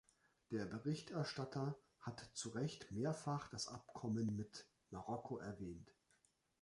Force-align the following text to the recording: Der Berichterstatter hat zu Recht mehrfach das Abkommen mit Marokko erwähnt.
Der 0.49 0.65
Berichterstatter 0.65 1.75
hat 1.99 2.27
zu 2.33 2.49
Recht 2.49 2.91
mehrfach 2.91 3.49
das 3.49 3.67
Abkommen 3.67 4.35
mit 4.35 4.65
Marokko 4.89 5.37
erwähnt. 5.37 5.95